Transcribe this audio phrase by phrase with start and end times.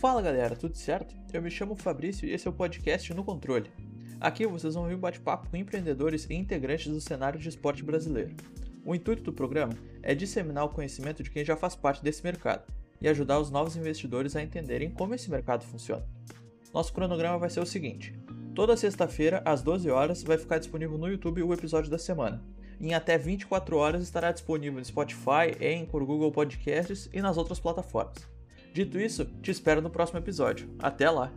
[0.00, 1.14] Fala galera, tudo certo?
[1.30, 3.70] Eu me chamo Fabrício e esse é o podcast No Controle.
[4.18, 8.34] Aqui vocês vão ouvir um bate-papo com empreendedores e integrantes do cenário de esporte brasileiro.
[8.82, 12.64] O intuito do programa é disseminar o conhecimento de quem já faz parte desse mercado
[12.98, 16.08] e ajudar os novos investidores a entenderem como esse mercado funciona.
[16.72, 18.18] Nosso cronograma vai ser o seguinte:
[18.54, 22.42] toda sexta-feira, às 12 horas, vai ficar disponível no YouTube o episódio da semana.
[22.80, 28.39] Em até 24 horas estará disponível no Spotify, Anchor, Google Podcasts e nas outras plataformas.
[28.72, 30.68] Dito isso, te espero no próximo episódio.
[30.78, 31.32] Até lá!